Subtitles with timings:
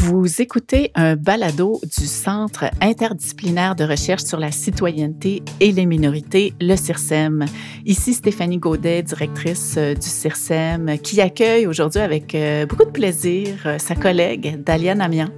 [0.00, 6.54] Vous écoutez un balado du Centre interdisciplinaire de recherche sur la citoyenneté et les minorités,
[6.60, 7.44] le CIRSEM.
[7.84, 13.56] Ici Stéphanie Gaudet, directrice euh, du CIRSEM, qui accueille aujourd'hui avec euh, beaucoup de plaisir
[13.66, 15.30] euh, sa collègue Dalia Namian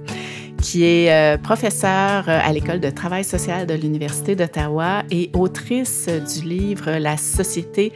[0.61, 6.99] qui est professeure à l'École de travail social de l'Université d'Ottawa et autrice du livre
[6.99, 7.91] La société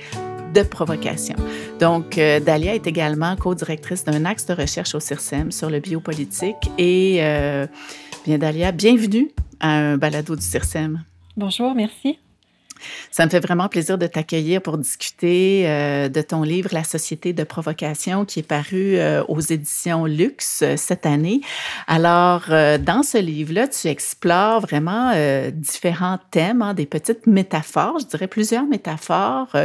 [0.55, 1.35] de provocation.
[1.79, 6.71] Donc, euh, Dalia est également co-directrice d'un axe de recherche au CIRSEM sur le biopolitique.
[6.77, 7.68] Et euh,
[8.25, 11.04] bien, Dalia, bienvenue à un balado du CIRSEM.
[11.36, 12.18] Bonjour, merci.
[13.11, 17.33] Ça me fait vraiment plaisir de t'accueillir pour discuter euh, de ton livre La société
[17.33, 21.42] de provocation qui est paru euh, aux éditions Luxe euh, cette année.
[21.88, 22.46] Alors,
[22.80, 25.14] dans ce livre-là, tu explores vraiment
[25.52, 29.55] différents thèmes, hein, des petites métaphores, je dirais plusieurs métaphores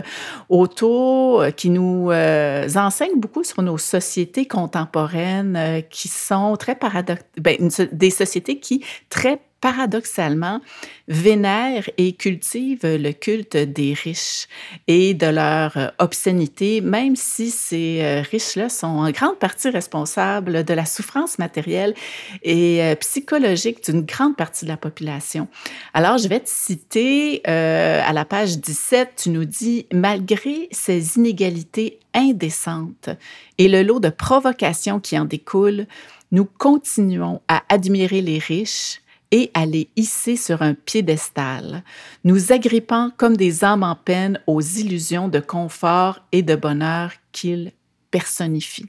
[0.48, 8.10] autour qui nous enseignent beaucoup sur nos sociétés contemporaines qui sont très paradoxales, ben, des
[8.10, 10.60] sociétés qui très paradoxalement,
[11.08, 14.46] vénèrent et cultivent le culte des riches
[14.86, 20.74] et de leur obscénité, même si ces euh, riches-là sont en grande partie responsables de
[20.74, 21.94] la souffrance matérielle
[22.42, 25.48] et euh, psychologique d'une grande partie de la population.
[25.94, 31.16] Alors, je vais te citer euh, à la page 17, tu nous dis, malgré ces
[31.16, 33.10] inégalités indécentes
[33.58, 35.86] et le lot de provocations qui en découlent,
[36.32, 38.99] nous continuons à admirer les riches,
[39.30, 41.82] et à les hisser sur un piédestal,
[42.24, 47.72] nous agrippant comme des âmes en peine aux illusions de confort et de bonheur qu'ils
[48.10, 48.88] personnifient.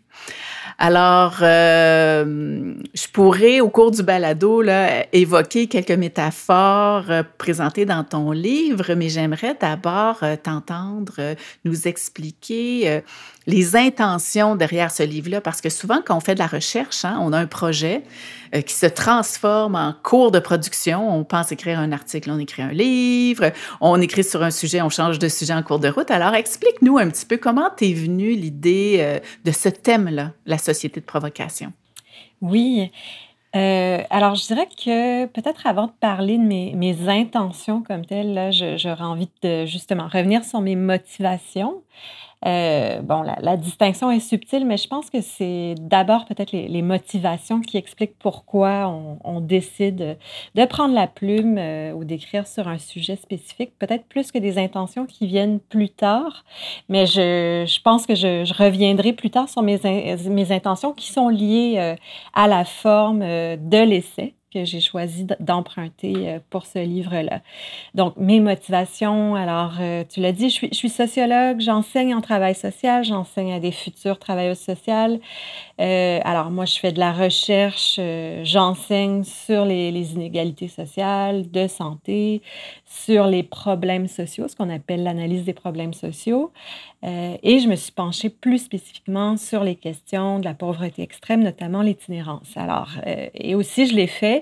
[0.78, 8.04] Alors, euh, je pourrais, au cours du balado, là, évoquer quelques métaphores euh, présentées dans
[8.04, 13.02] ton livre, mais j'aimerais d'abord euh, t'entendre nous expliquer
[13.48, 17.18] les intentions derrière ce livre-là, parce que souvent, quand on fait de la recherche, hein,
[17.22, 18.04] on a un projet
[18.66, 21.10] qui se transforme en cours de production.
[21.10, 24.90] On pense écrire un article, on écrit un livre, on écrit sur un sujet, on
[24.90, 26.12] change de sujet en cours de route.
[26.12, 31.06] Alors, explique-nous un petit peu comment t'es venue l'idée de ce thème-là, la société de
[31.06, 31.72] provocation.
[32.42, 32.92] Oui.
[33.56, 39.04] Euh, alors, je dirais que peut-être avant de parler de mes, intentions comme telles, j'aurais
[39.04, 41.82] envie de justement revenir sur mes motivations.
[42.46, 47.62] Euh, bon, la, distinction est subtile, mais je pense que c'est d'abord peut-être les, motivations
[47.62, 48.88] qui expliquent pourquoi
[49.24, 50.18] on, décide
[50.56, 54.58] de prendre la plume euh, ou d'écrire sur un sujet spécifique, peut-être plus que des
[54.58, 56.44] intentions qui viennent plus tard.
[56.90, 59.80] Mais je, je pense que je, je, reviendrai plus tard sur mes,
[60.28, 61.96] mes intentions qui sont liées euh,
[62.34, 67.42] à la forme de l'essai que j'ai choisi d'emprunter euh, pour ce livre-là.
[67.96, 73.04] Donc, mes motivations, alors, euh, tu l'as dit, je suis, sociologue, j'enseigne en travail social,
[73.04, 75.20] j'enseigne à des futurs travailleurs sociaux.
[75.80, 78.00] Euh, alors, moi, je fais de la recherche,
[78.44, 82.42] j'enseigne sur les, inégalités sociales, de santé,
[82.86, 86.52] sur les problèmes sociaux, ce qu'on appelle l'analyse des problèmes sociaux.
[87.04, 91.82] et je me suis penchée plus spécifiquement sur les questions de la pauvreté extrême, notamment
[91.82, 92.56] l'itinérance.
[92.56, 94.41] Alors, et aussi, je l'ai fait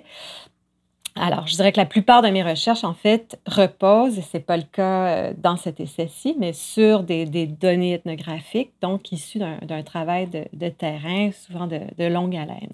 [1.16, 4.44] alors, je dirais que la plupart de mes recherches, en fait, reposent, et ce n'est
[4.44, 9.84] pas le cas euh, dans cet essai-ci, mais sur des, données ethnographiques, donc issues d'un
[9.84, 12.72] travail de, terrain, souvent de, longue haleine.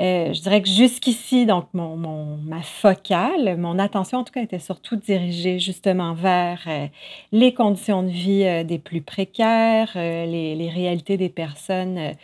[0.00, 1.96] Euh, je dirais que jusqu'ici, donc mon,
[2.44, 6.86] ma focale, mon attention en tout cas était surtout dirigée justement vers euh,
[7.32, 12.14] les conditions de vie des plus précaires, les, réalités des personnes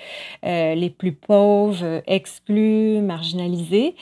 [0.43, 3.95] les plus pauvres, exclues, marginalisées,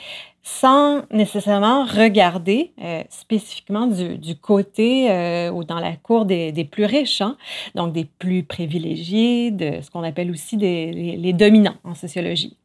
[0.43, 7.21] sans nécessairement regarder euh, spécifiquement du, côté euh, ou dans la cour des, plus riches,
[7.21, 7.37] hein,
[7.75, 12.57] donc des plus privilégiés, de ce qu'on appelle aussi les dominants en sociologie.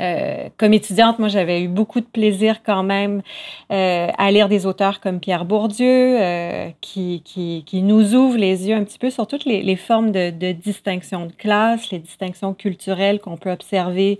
[0.00, 3.22] Euh, comme étudiante, moi, j'avais eu beaucoup de plaisir quand même
[3.70, 5.86] euh, à lire des auteurs comme Pierre Bourdieu,
[6.20, 10.30] euh, qui, qui, nous ouvrent les yeux un petit peu sur toutes les, formes de,
[10.30, 14.18] de, distinction de classe, les distinctions culturelles qu'on peut observer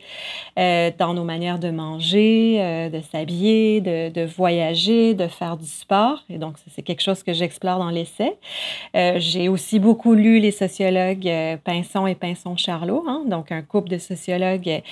[0.56, 6.23] dans nos manières de manger, de s'habiller, de, de, voyager, de faire du sport.
[6.31, 8.32] Et donc, c'est quelque chose que j'explore dans l'essai.
[8.94, 11.31] J'ai aussi beaucoup lu les sociologues
[11.65, 14.82] Pinson et Pinson-Charlot, hein, donc un couple de sociologues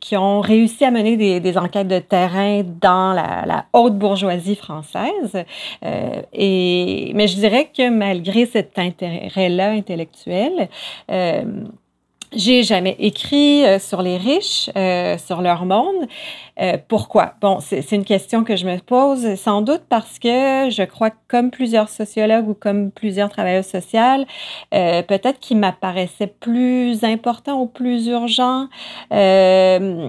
[0.00, 5.44] qui ont réussi à mener des, enquêtes de terrain dans la, haute bourgeoisie française.
[5.84, 10.68] Euh, et, mais je dirais que malgré cet intérêt-là intellectuel,
[11.10, 11.42] euh,
[12.32, 16.06] J'ai jamais écrit euh, sur les riches, euh, sur leur monde.
[16.60, 17.34] Euh, pourquoi?
[17.40, 21.16] Bon, c'est une question que je me pose sans doute parce que je crois que
[21.26, 24.24] comme plusieurs sociologues ou comme plusieurs travailleurs sociaux,
[24.70, 28.68] peut-être qu'il m'apparaissait plus important ou plus urgent
[29.10, 30.04] de,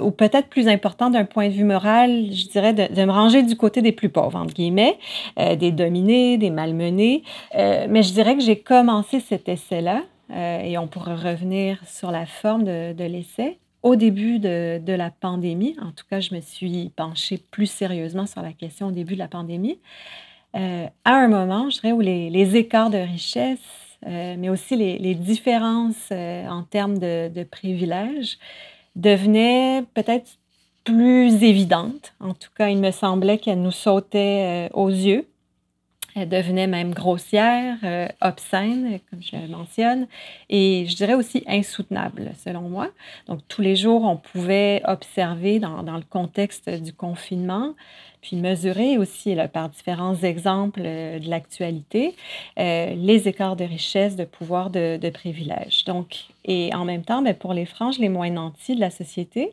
[0.00, 3.42] ou peut-être plus important d'un point de vue moral, je dirais, de, de, me ranger
[3.42, 4.98] du côté des plus pauvres, entre guillemets,
[5.36, 7.22] des dominés, des malmenés.
[7.54, 10.00] mais je dirais que j'ai commencé cet essai-là
[10.30, 13.58] euh, et on pourra revenir sur la forme de, l'essai.
[13.82, 18.42] Au début de, la pandémie, en tout cas, je me suis penchée plus sérieusement sur
[18.42, 19.78] la question au début de la pandémie,
[20.56, 23.58] euh, à un moment, je dirais, où les, écarts de richesse,
[24.06, 28.38] euh, mais aussi les, différences en termes de, de privilèges,
[28.96, 30.38] devenaient peut-être
[30.82, 32.14] plus évidentes.
[32.20, 35.26] En tout cas, il me semblait qu'elles nous sautaient aux yeux.
[36.18, 40.06] Elle devenait même grossière, euh, obscène, comme je mentionne,
[40.48, 42.88] et je dirais aussi insoutenable, selon moi.
[43.28, 47.74] Donc, tous les jours, on pouvait observer dans, dans le contexte du confinement
[48.26, 52.16] puis mesurer aussi par différents exemples euh, de l'actualité
[52.58, 55.84] euh, les écarts de richesse, de pouvoir, de, de privilèges.
[55.84, 59.52] Donc, et en même temps, bien, pour les franges les moins nantis de la société,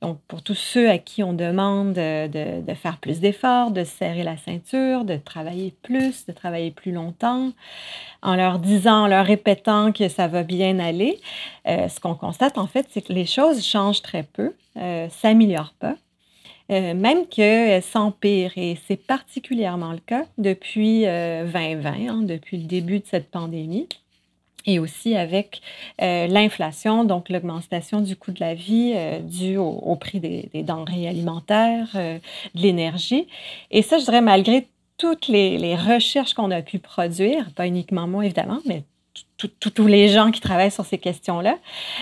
[0.00, 4.22] donc pour tous ceux à qui on demande de, de faire plus d'efforts, de serrer
[4.22, 7.50] la ceinture, de travailler plus, de travailler plus longtemps,
[8.22, 11.20] en leur disant, en leur répétant que ça va bien aller,
[11.68, 15.74] euh, ce qu'on constate en fait, c'est que les choses changent très peu, euh, s'améliorent
[15.78, 15.96] pas.
[16.70, 18.56] Euh, même qu'elles s'empirent.
[18.56, 23.88] Et c'est particulièrement le cas depuis 2020, euh, hein, depuis le début de cette pandémie.
[24.66, 25.60] Et aussi avec
[26.00, 31.90] euh, l'inflation, donc l'augmentation du coût de la vie due au, prix des, denrées alimentaires,
[31.92, 32.20] de
[32.54, 33.26] l'énergie.
[33.70, 38.06] Et ça, je dirais, malgré toutes les, les recherches qu'on a pu produire, pas uniquement
[38.06, 38.84] moi évidemment, mais
[39.36, 41.56] tous les gens qui travaillent sur ces questions-là,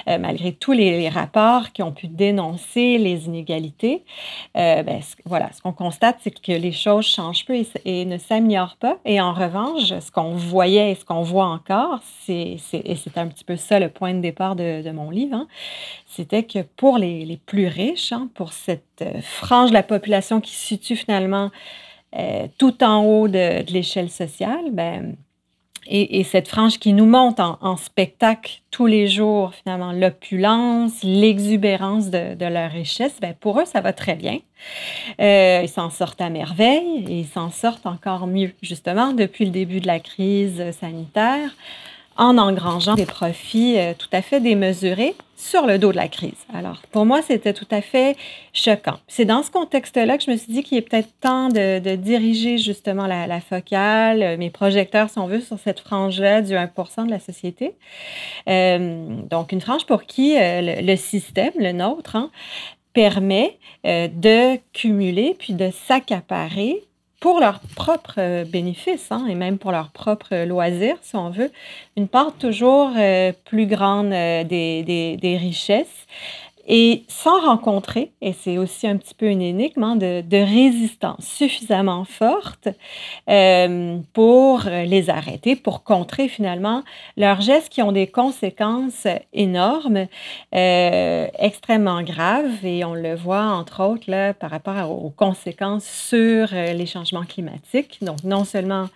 [0.08, 4.04] euh, malgré tous les, rapports qui ont pu dénoncer les inégalités,
[4.56, 8.76] euh, ben, voilà, ce qu'on constate, c'est que les choses changent peu et, ne s'améliorent
[8.76, 8.98] pas.
[9.04, 13.26] Et en revanche, ce qu'on voyait et ce qu'on voit encore, c'est, et c'est un
[13.26, 15.48] petit peu ça le point de départ de, mon livre, hein,
[16.06, 20.52] c'était que pour les, plus riches, hein, pour cette euh, frange de la population qui
[20.52, 21.50] se situe finalement
[22.58, 25.16] tout en haut de, de l'échelle sociale, ben,
[25.86, 32.46] et, cette frange qui nous monte en, spectacle tous les jours, finalement, l'opulence, l'exubérance de,
[32.46, 34.38] leur richesse, ben pour eux, ça va très bien.
[35.20, 39.50] Euh, ils s'en sortent à merveille et ils s'en sortent encore mieux, justement, depuis le
[39.50, 41.50] début de la crise sanitaire
[42.16, 46.46] en engrangeant des profits euh, tout à fait démesurés sur le dos de la crise.
[46.54, 48.16] Alors, pour moi, c'était tout à fait
[48.52, 48.98] choquant.
[49.08, 52.58] C'est dans ce contexte-là que je me suis dit qu'il est peut-être temps de, diriger
[52.58, 57.10] justement la, focale, euh, mes projecteurs, si on veut, sur cette frange-là du 1% de
[57.10, 57.74] la société.
[58.48, 62.30] Euh, donc, une frange pour qui le, système, le nôtre, hein,
[62.92, 66.84] permet de cumuler puis de s'accaparer
[67.22, 71.52] pour leur propre euh, bénéfice hein, et même pour leur propre loisir, si on veut,
[71.96, 76.08] une part toujours euh, plus grande euh, des, des, des, richesses
[76.66, 82.04] et sans rencontrer, et c'est aussi un petit peu une énigme, hein, de, résistance suffisamment
[82.04, 82.68] forte
[83.28, 86.82] euh, pour les arrêter, pour contrer finalement
[87.16, 90.06] leurs gestes qui ont des conséquences énormes,
[90.54, 96.48] euh, extrêmement graves, et on le voit entre autres là, par rapport aux conséquences sur
[96.52, 97.98] euh, les changements climatiques.
[98.02, 98.88] Donc non seulement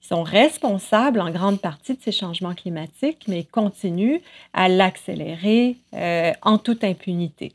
[0.00, 4.20] sont responsables en grande partie de ces changements climatiques, mais continuent
[4.52, 7.52] à l'accélérer euh, en toute impunité.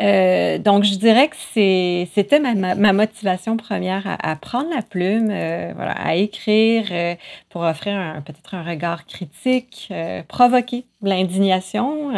[0.00, 5.72] Euh, donc, je dirais que c'était ma, ma, motivation première à, prendre la plume, euh,
[5.76, 7.16] voilà, à écrire
[7.48, 9.92] pour offrir peut-être un regard critique,
[10.26, 12.12] provoquer l'indignation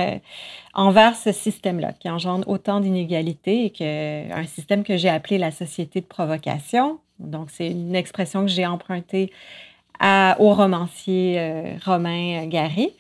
[0.73, 5.51] envers ce système-là qui engendre autant d'inégalités et que, un système que j'ai appelé la
[5.51, 9.31] société de provocation, donc, c'est une expression que j'ai empruntée
[10.39, 12.91] au romancier euh, Romain Gary.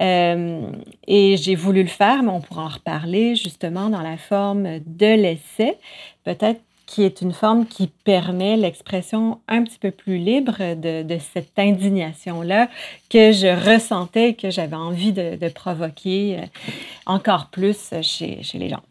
[0.00, 0.72] Euh,
[1.06, 5.14] et j'ai voulu le faire, mais on pourra en reparler justement dans la forme de
[5.14, 5.78] l'essai,
[6.24, 11.56] peut-être qui est une forme qui permet l'expression un petit peu plus libre de, cette
[11.56, 12.68] indignation-là
[13.08, 16.46] que je ressentais et que j'avais envie de, provoquer euh,
[17.06, 18.82] encore plus chez les gens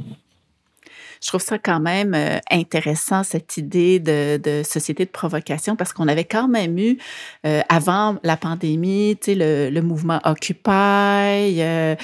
[1.21, 6.07] je trouve ça quand même euh, intéressant, cette idée de, société de provocation, parce qu'on
[6.07, 6.97] avait quand même eu,
[7.45, 11.95] euh, avant la pandémie, tu sais, le, le mouvement Occupy, euh,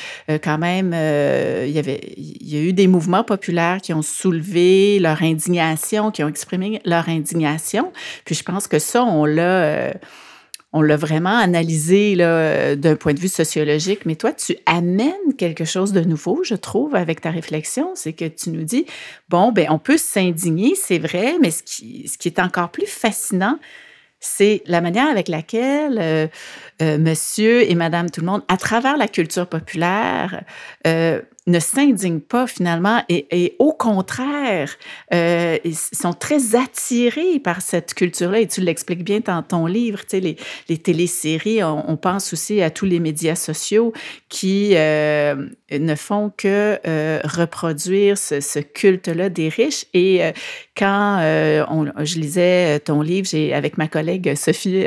[0.43, 4.99] quand même, il, y avait, il y a eu des mouvements populaires qui ont soulevé
[4.99, 7.93] leur indignation, qui ont exprimé leur indignation.
[8.25, 9.93] Puis je pense que ça, on l'a
[10.75, 15.93] on l'a vraiment analysé d'un point de vue sociologique, mais toi, tu amènes quelque chose
[15.93, 17.91] de nouveau, je trouve, avec ta réflexion.
[17.95, 18.85] C'est que tu nous dis,
[19.29, 22.87] bon, ben, on peut s'indigner, c'est vrai, mais ce qui, ce qui est encore plus
[22.87, 23.57] fascinant,
[24.19, 26.27] c'est la manière avec laquelle euh,
[26.81, 30.43] euh, monsieur et madame tout le monde, à travers la culture populaire,
[30.87, 34.71] euh, ne s'indignent pas finalement et, au contraire,
[35.13, 38.39] euh, ils sont très attirés par cette culture-là.
[38.39, 40.37] Et tu l'expliques bien dans ton livre, tu sais, les,
[40.69, 43.93] les téléséries, on, pense aussi à tous les médias sociaux
[44.29, 45.35] qui euh,
[45.71, 49.85] ne font que euh, reproduire ce, ce culte-là des riches.
[49.93, 50.31] Et euh,
[50.75, 51.19] quand
[51.69, 54.85] on, je lisais ton livre, j'ai avec ma collègue Sophie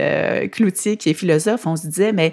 [0.53, 2.33] Cloutier qui est philosophe, on se disait, mais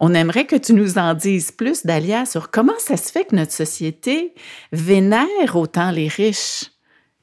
[0.00, 3.36] on aimerait que tu nous en dises plus, Dalia, sur comment ça se fait que
[3.36, 4.34] notre société
[4.72, 6.70] vénère autant les riches,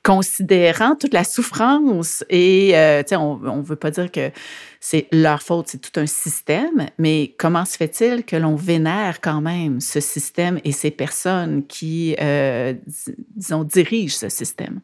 [0.04, 2.24] considérant toute la souffrance.
[2.30, 4.32] Et, euh, on ne veut pas dire que
[4.80, 9.42] c'est leur faute, c'est tout un système, mais comment se fait-il que l'on vénère quand
[9.42, 12.74] même ce système et ces personnes qui, euh,
[13.36, 14.82] disons, dirigent ce système?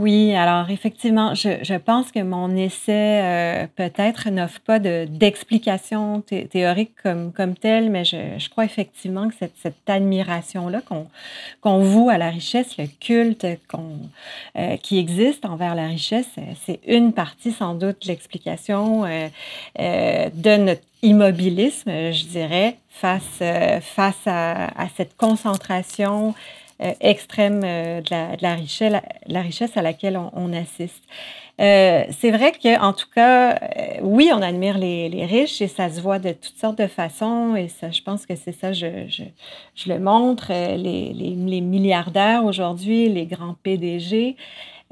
[0.00, 7.54] Oui, alors effectivement, je, pense que mon essai euh, peut-être n'offre pas d'explication théorique comme,
[7.54, 11.06] telle, mais je, crois effectivement que cette, admiration-là qu'on
[11.60, 16.30] qu'on voue à la richesse, le culte euh, qui existe envers la richesse,
[16.64, 19.28] c'est une partie sans doute de l'explication euh,
[19.76, 23.42] de notre immobilisme, je dirais, face,
[24.26, 26.32] à, cette concentration euh,
[27.00, 28.54] extrême euh, de, la,
[29.42, 31.02] richesse, à laquelle on, assiste.
[31.60, 33.58] Euh, c'est vrai qu'en tout cas,
[34.02, 37.68] oui, on admire les, riches et ça se voit de toutes sortes de façons et
[37.68, 38.86] ça, je pense que c'est ça, je,
[39.86, 40.50] le montre.
[40.50, 44.36] Les, milliardaires aujourd'hui, les grands PDG,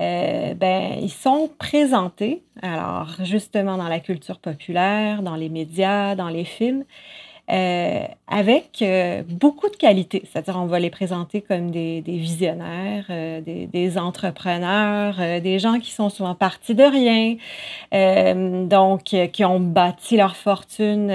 [0.00, 6.28] euh, ben, ils sont présentés, alors justement dans la culture populaire, dans les médias, dans
[6.28, 6.84] les films,
[7.50, 10.22] euh, avec euh, beaucoup de qualité.
[10.30, 15.58] C'est-à-dire, on va les présenter comme des, des visionnaires, euh, des, des, entrepreneurs, euh, des
[15.58, 17.36] gens qui sont souvent partis de rien,
[17.94, 21.06] euh, donc qui ont bâti leur fortune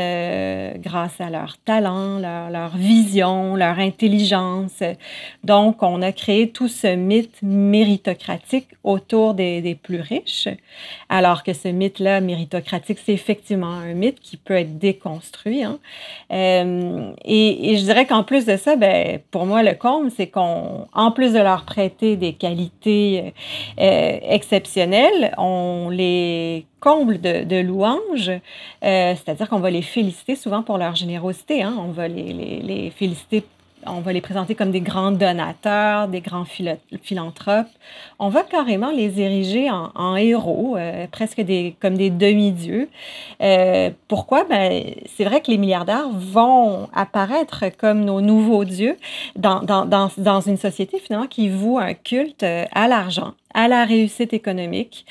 [0.79, 4.81] grâce à leur talent, leur, leur, vision, leur intelligence.
[5.43, 10.49] Donc, on a créé tout ce mythe méritocratique autour des, des plus riches,
[11.09, 15.63] alors que ce mythe-là méritocratique, c'est effectivement un mythe qui peut être déconstruit.
[15.63, 15.79] Hein.
[16.33, 20.87] Euh, et, je dirais qu'en plus de ça, ben, pour moi, le comble, c'est qu'on,
[20.93, 23.33] en plus de leur prêter des qualités
[23.79, 30.77] euh, exceptionnelles, on les comble de, louanges, euh, c'est-à-dire qu'on va les féliciter souvent pour
[30.77, 31.61] leur générosité.
[31.61, 31.75] Hein.
[31.79, 33.43] On va les, les, les féliciter
[33.87, 37.67] on va les présenter comme des grands donateurs, des grands philanthropes.
[38.19, 41.41] On va carrément les ériger en, héros, euh, presque
[41.79, 42.89] comme des demi-dieux.
[43.41, 44.43] Euh, pourquoi?
[44.45, 44.83] Ben,
[45.15, 48.97] c'est vrai que les milliardaires vont apparaître comme nos nouveaux dieux
[49.35, 54.33] dans, dans une société finalement qui voue un culte euh, à l'argent à la réussite
[54.33, 55.05] économique,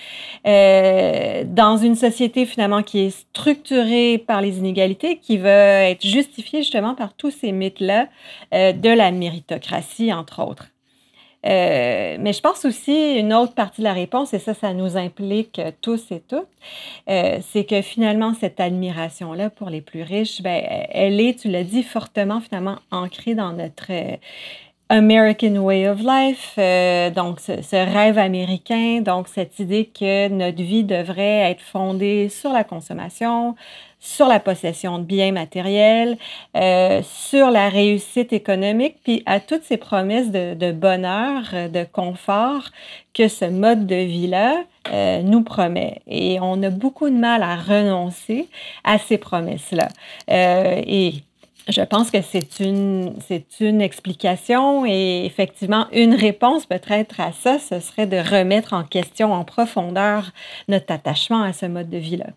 [0.47, 6.63] euh, dans une société finalement qui est structurée par les inégalités, qui veut être justifiée
[6.63, 8.09] justement par tous ces mythes-là
[8.53, 10.69] euh, de la méritocratie, entre autres.
[11.45, 14.97] Euh, mais je pense aussi une autre partie de la réponse, et ça, ça nous
[14.97, 16.47] implique tous et toutes,
[17.09, 21.83] c'est que finalement, cette admiration-là pour les plus riches, ben, elle est, tu l'as dit,
[21.83, 23.91] fortement finalement ancrée dans notre
[24.93, 30.85] American Way of Life, euh, donc ce, rêve américain, donc cette idée que notre vie
[30.85, 33.57] devrait être fondée sur la consommation,
[34.01, 36.19] sur la possession de biens matériels,
[36.59, 42.65] euh, sur la réussite économique, puis à toutes ces promesses de, bonheur, de confort
[43.15, 46.03] que ce mode de vie-là euh, nous promet.
[46.07, 48.47] Et on a beaucoup de mal à renoncer
[48.85, 49.89] à ces promesses-là.
[50.29, 51.15] et
[51.69, 57.59] je pense que c'est une, c'est une explication et effectivement une réponse peut-être à ça,
[57.59, 60.33] ce serait de remettre en question en profondeur
[60.69, 62.29] notre attachement à ce mode de vie-là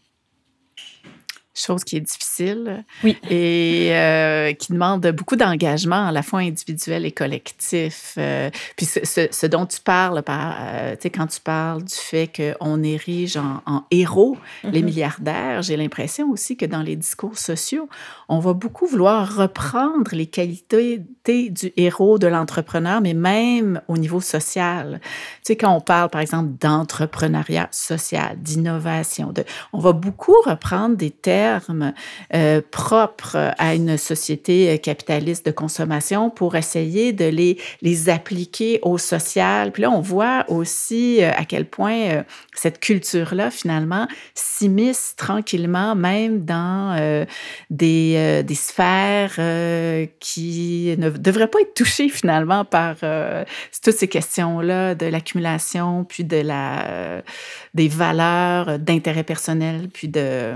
[1.56, 3.18] chose qui est difficile oui.
[3.30, 8.16] et euh, qui demande beaucoup d'engagement à la fois individuel et collectif.
[8.18, 12.84] Euh, puis ce, ce, dont tu parles, par, euh, quand tu parles du fait qu'on
[12.84, 14.86] érige en, en héros les mm-hmm.
[14.86, 17.88] milliardaires, j'ai l'impression aussi que dans les discours sociaux,
[18.28, 24.20] on va beaucoup vouloir reprendre les qualités du héros, de l'entrepreneur, mais même au niveau
[24.20, 25.00] social.
[25.02, 29.44] Tu sais, quand on parle, par exemple, d'entrepreneuriat social, d'innovation, de,
[29.74, 31.45] on va beaucoup reprendre des termes
[32.34, 38.98] euh, propres à une société capitaliste de consommation pour essayer de les, les appliquer au
[38.98, 39.72] social.
[39.72, 42.24] Puis là, on voit aussi à quel point
[42.54, 47.26] cette culture-là, finalement, s'immisce tranquillement même dans
[47.70, 49.36] des, des sphères
[50.20, 52.96] qui ne devraient pas être touchées finalement par
[53.84, 57.22] toutes ces questions-là de l'accumulation, puis de la,
[57.74, 60.54] des valeurs d'intérêt personnel, puis de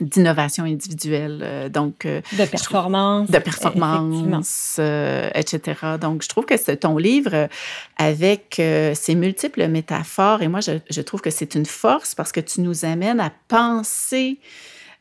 [0.00, 5.96] d'innovation individuelle, euh, donc euh, de performance, de performance, euh, etc.
[6.00, 7.48] Donc, je trouve que c'est ton livre
[7.96, 8.54] avec
[8.94, 12.60] ses multiples métaphores, et moi, je, je trouve que c'est une force parce que tu
[12.60, 14.38] nous amènes à penser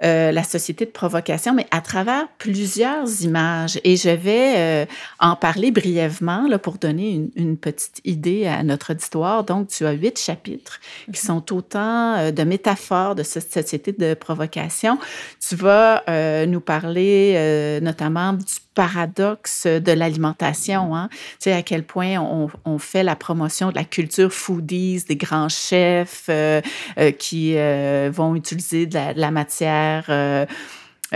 [0.04, 3.80] euh, la société de provocation, mais à travers plusieurs images.
[3.84, 4.86] Et je vais euh,
[5.20, 9.44] en parler brièvement là, pour donner une, une, petite idée à notre auditoire.
[9.44, 10.80] Donc, tu as huit chapitres
[11.12, 14.98] qui sont autant euh, de métaphores de cette société de provocation.
[15.46, 16.04] Tu vas
[16.46, 18.46] nous parler notamment du
[18.80, 20.96] paradoxe de l'alimentation.
[20.96, 21.10] Hein?
[21.12, 25.18] Tu sais, à quel point on, on, fait la promotion de la culture foodies, des
[25.18, 26.62] grands chefs euh,
[26.98, 29.89] euh, qui euh, vont utiliser de la, de la matière.
[30.10, 30.46] Euh,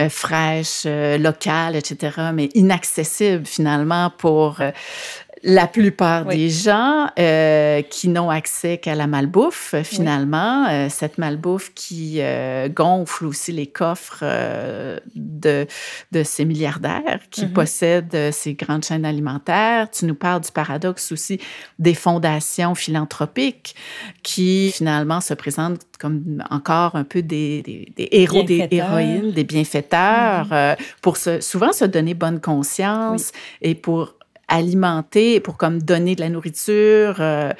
[0.10, 0.88] fraîche,
[1.20, 4.58] locale, etc., mais inaccessible finalement pour
[5.46, 11.74] la plupart des gens euh, qui n'ont accès qu'à la malbouffe, finalement, euh, cette malbouffe
[11.76, 14.24] qui euh, gonfle aussi les coffres
[15.16, 15.68] de,
[16.14, 17.54] de ces milliardaires qui mm-hmm.
[17.54, 19.92] possèdent ces grandes chaînes alimentaires.
[19.92, 21.42] Tu nous parles du paradoxe aussi
[21.78, 23.76] des fondations philanthropiques
[24.24, 30.48] qui, finalement, se présentent comme encore un peu des, des, héros, des héroïnes, des bienfaiteurs,
[30.48, 30.78] mm-hmm.
[31.02, 34.16] pour se, souvent se donner bonne conscience et pour
[34.54, 37.52] alimenter, pour comme donner de la nourriture euh,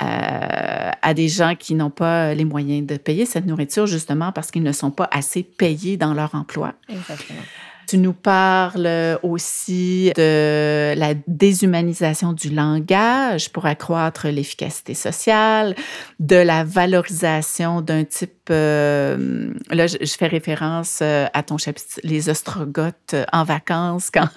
[0.00, 4.50] euh, à des gens qui n'ont pas les moyens de payer cette nourriture, justement parce
[4.50, 6.74] qu'ils ne sont pas assez payés dans leur emploi.
[6.88, 7.40] Exactement.
[7.90, 15.74] Tu nous parles aussi de la déshumanisation du langage pour accroître l'efficacité sociale,
[16.20, 22.28] de la valorisation d'un type, euh, là je, fais référence euh, à ton chapitre, les
[22.28, 24.28] ostrogoths en vacances, quand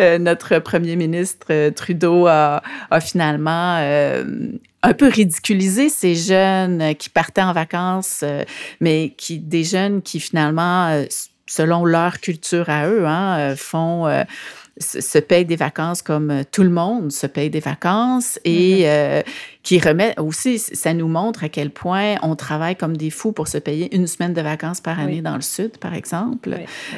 [0.00, 2.62] euh, notre premier ministre Trudeau a,
[3.00, 8.24] finalement un peu ridiculisé ces jeunes qui partaient en vacances,
[8.80, 11.04] mais qui des jeunes qui finalement
[11.48, 14.22] selon leur culture à eux, hein, euh, font euh,
[14.80, 19.24] se payent des vacances comme euh, tout le monde se paye des vacances et mm-hmm.
[19.64, 23.48] qui remet aussi, ça nous montre à quel point on travaille comme des fous pour
[23.48, 26.50] se payer une semaine de vacances par année dans le Sud, par exemple,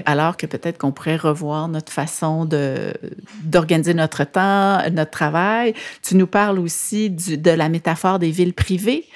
[0.05, 2.93] alors que peut-être qu'on pourrait revoir notre façon de,
[3.45, 5.73] d'organiser notre temps, notre travail.
[6.03, 9.07] Tu nous parles aussi du, de la métaphore des villes privées.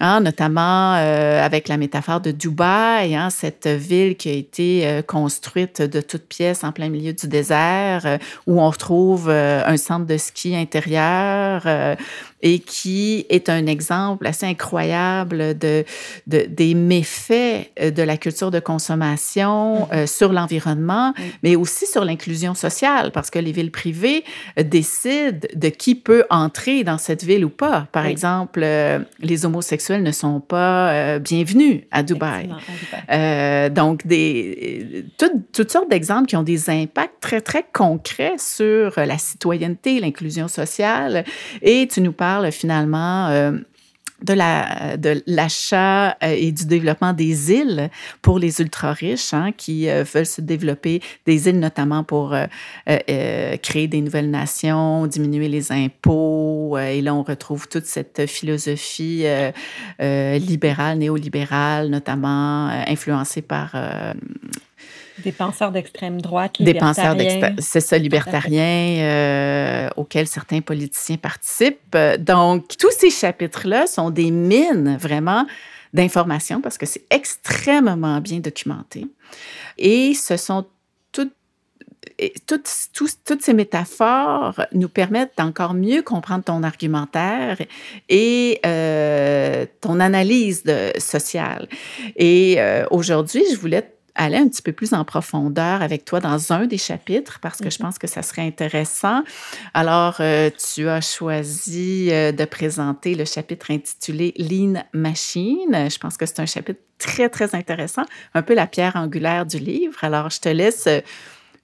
[0.00, 5.02] Hein, notamment euh, avec la métaphore de Dubaï, hein, cette ville qui a été euh,
[5.02, 10.06] construite de toutes pièces en plein milieu du désert, euh, où on retrouve un centre
[10.06, 11.62] de ski intérieur,
[12.44, 15.84] et qui est un exemple assez incroyable de,
[16.26, 19.94] de des méfaits euh, de la culture de consommation mm-hmm.
[19.94, 24.24] euh, sur l'environnement, mais aussi sur l'inclusion sociale, parce que les villes privées
[24.58, 27.88] euh, décident de qui peut entrer dans cette ville ou pas.
[27.92, 28.60] Par exemple,
[29.20, 32.50] les homosexuels ne sont pas bienvenus à Dubaï.
[33.70, 39.16] donc, des, toutes, toutes sortes d'exemples qui ont des impacts très, très concrets sur la
[39.16, 41.24] citoyenneté, l'inclusion sociale.
[41.62, 43.52] Et tu nous parles finalement euh,
[44.22, 47.90] de la de l'achat euh, et du développement des îles
[48.22, 52.34] pour les ultra riches hein, qui euh, veulent se développer des îles notamment pour
[52.86, 59.24] créer des nouvelles nations, diminuer les impôts et là on retrouve toute cette philosophie
[60.00, 63.74] libérale, néolibérale notamment influencée par
[65.18, 71.96] des penseurs d'extrême droite, Des penseurs d'extrême, c'est ça, libertariens, euh, auxquels certains politiciens participent.
[72.18, 75.46] Donc, tous ces chapitres-là sont des mines vraiment
[75.92, 79.06] d'informations parce que c'est extrêmement bien documenté.
[79.78, 80.66] Et ce sont
[81.12, 81.32] toutes,
[82.46, 82.68] toutes,
[83.24, 87.58] toutes, ces métaphores nous permettent d'encore mieux comprendre ton argumentaire
[88.08, 91.68] et euh, ton analyse de, sociale.
[92.16, 96.52] Et euh, aujourd'hui, je voulais aller un petit peu plus en profondeur avec toi dans
[96.52, 97.86] un des chapitres parce que je mhm.
[97.86, 99.22] pense que ça serait intéressant.
[99.74, 105.88] Alors, euh, tu as choisi euh, de présenter le chapitre intitulé Lean Machine.
[105.90, 108.02] Je pense que c'est un chapitre très, très intéressant,
[108.34, 109.98] un peu la pierre angulaire du livre.
[110.02, 111.00] Alors, je te laisse euh,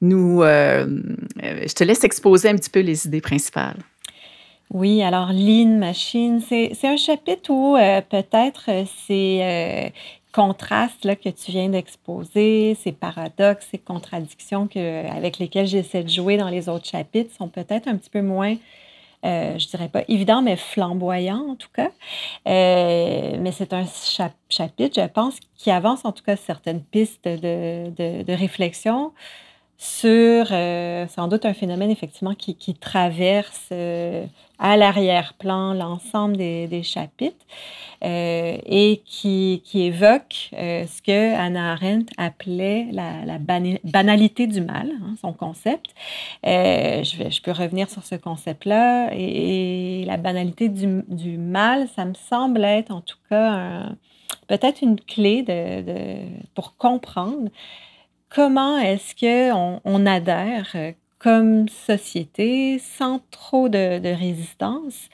[0.03, 3.77] nous, je te laisse exposer un petit peu les idées principales.
[4.71, 7.77] Oui, alors Lean Machine, c'est un chapitre où
[8.09, 8.71] peut-être
[9.07, 9.93] c'est
[10.33, 16.09] contrastes là, que tu viens d'exposer, ces paradoxes, ces contradictions que, avec lesquelles j'essaie de
[16.09, 18.57] jouer dans les autres chapitres sont peut-être un petit peu moins,
[19.25, 21.91] euh, je dirais pas évident, mais flamboyants en tout cas.
[22.49, 23.85] Euh, mais c'est un
[24.49, 27.91] chapitre, je pense, qui avance en tout cas certaines pistes de,
[28.23, 29.13] de réflexion
[29.81, 34.27] sur euh, sans doute un phénomène effectivement qui, traverse euh,
[34.59, 37.47] à l'arrière-plan l'ensemble des, chapitres
[38.05, 44.91] euh, et qui, qui évoque ce que Hannah Arendt appelait la, la banalité du mal,
[45.03, 45.87] hein, son concept.
[46.45, 51.89] Je, vais, je peux revenir sur ce concept-là et, et, la banalité du, du, mal,
[51.97, 53.87] ça me semble être en tout cas
[54.47, 56.17] peut-être une clé de, de,
[56.55, 57.49] pour comprendre
[58.31, 65.11] comment est-ce qu'on on adhère euh, comme société sans trop de, résistance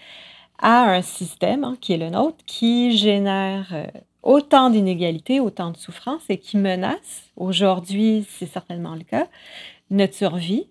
[0.59, 3.87] à un système hein, qui est le nôtre, qui génère euh,
[4.23, 9.27] autant d'inégalités, autant de souffrances et qui menace, aujourd'hui c'est certainement le cas,
[9.91, 10.67] notre survie,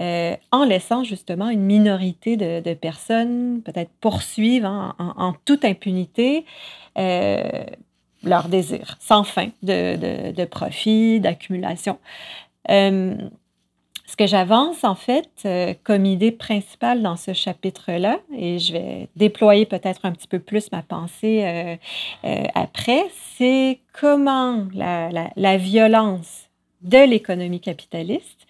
[0.00, 6.44] euh, en laissant justement une minorité de, personnes peut-être poursuivre hein, en, toute impunité
[8.22, 11.98] leur désir sans fin de, de, profit, d'accumulation.
[12.70, 13.16] Euh,
[14.06, 19.08] ce que j'avance en fait euh, comme idée principale dans ce chapitre-là, et je vais
[19.16, 21.44] déployer peut-être un petit peu plus ma pensée
[22.24, 23.04] euh, après,
[23.36, 26.48] c'est comment la, la, violence
[26.82, 28.46] de l'économie capitaliste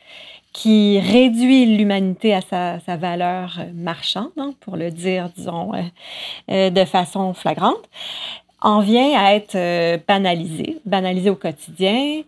[0.52, 5.70] qui réduit l'humanité à sa, sa, valeur marchande, hein, pour le dire, disons,
[6.48, 7.88] de façon flagrante,
[8.60, 12.22] en vient à être euh, banalisé, banalisé au quotidien,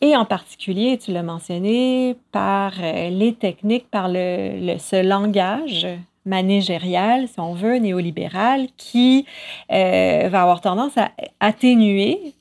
[0.00, 5.86] et en particulier, tu l'as mentionné, par euh, les techniques, par le, le, ce langage
[6.26, 9.26] managérial, si on veut, néolibéral, qui
[9.70, 12.34] euh, va avoir tendance à atténuer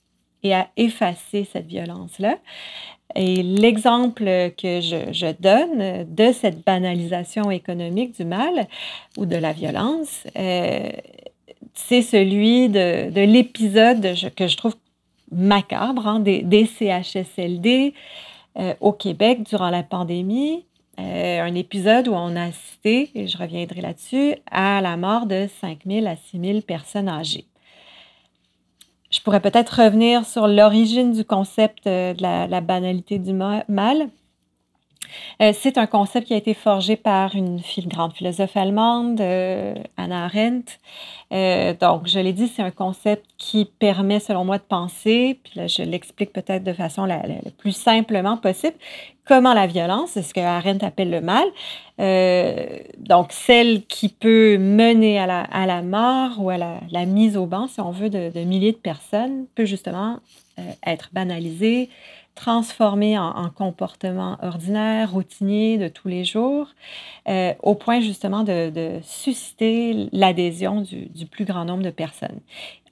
[0.44, 2.38] et à effacer cette violence-là.
[3.16, 4.24] Et l'exemple
[4.58, 8.68] que je, je, donne de cette banalisation économique du mal
[9.18, 10.90] ou de la violence, euh,
[11.74, 14.76] c'est celui de, de l'épisode que je trouve
[15.32, 17.94] macabre hein, des, CHSLD
[18.58, 20.66] euh, au Québec durant la pandémie.
[21.00, 25.48] Euh, un épisode où on a assisté, et je reviendrai là-dessus, à la mort de
[25.62, 27.46] 5 000 à 6 000 personnes âgées.
[29.10, 34.10] Je pourrais peut-être revenir sur l'origine du concept euh, de la banalité du mal.
[35.42, 40.26] Euh, c'est un concept qui a été forgé par une grande philosophe allemande, euh, Anna
[40.26, 40.80] Arendt.
[41.34, 45.54] Euh, donc, je l'ai dit, c'est un concept qui permet, selon moi, de penser, puis
[45.56, 47.22] là, je l'explique peut-être de façon la,
[47.58, 48.76] plus simplement possible,
[49.26, 51.46] comment la violence, c'est ce que Arendt appelle le mal,
[52.98, 55.26] donc celle qui peut mener à
[55.66, 59.46] la, mort ou à la, mise au banc, si on veut, de, milliers de personnes,
[59.56, 60.20] peut justement
[60.86, 61.90] être banalisée,
[62.36, 66.68] transformé en, en, comportement ordinaire, routinier de tous les jours,
[67.28, 72.40] euh, au point justement de, susciter l'adhésion du, plus grand nombre de personnes.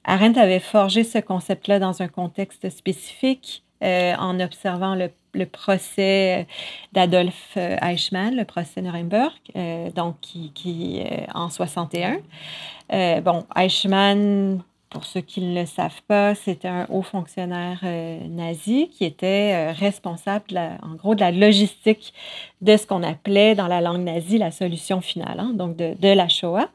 [0.04, 5.10] Arendt avait forgé ce concept-là dans un contexte spécifique euh, en observant le,
[5.46, 6.46] procès
[6.92, 12.18] d'Adolf Eichmann, le procès Nuremberg, euh, donc qui, qui euh, en 61.
[12.92, 18.18] Euh, bon, Eichmann pour ceux qui ne le savent pas, c'était un haut fonctionnaire euh,
[18.28, 22.12] nazi qui était euh, responsable, en gros, de la logistique
[22.60, 26.08] de ce qu'on appelait dans la langue nazie la solution finale, hein, donc de, de,
[26.08, 26.68] la Shoah.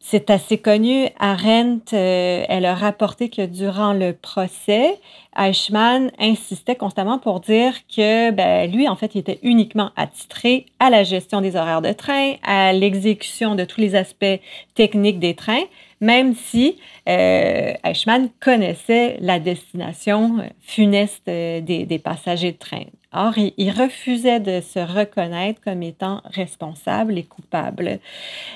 [0.00, 1.08] C'est assez connu.
[1.18, 5.00] Arendt, euh, elle a rapporté que durant le procès,
[5.36, 10.90] Eichmann insistait constamment pour dire que ben, lui, en fait, il était uniquement attitré à
[10.90, 14.40] la gestion des horaires de train, à l'exécution de tous les aspects
[14.74, 15.64] techniques des trains,
[16.00, 16.78] même si
[17.08, 22.84] euh, Eichmann connaissait la destination euh, funeste euh, des, passagers de train.
[23.12, 28.00] Or, il, refusait de se reconnaître comme étant responsable et coupable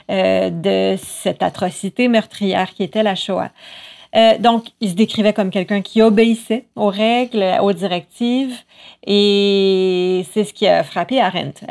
[0.08, 3.52] de cette atrocité meurtrière qui était la Shoah.
[4.40, 8.56] Donc, il se décrivait comme quelqu'un qui obéissait aux règles, aux directives,
[9.06, 11.64] et c'est ce qui a frappé Arendt,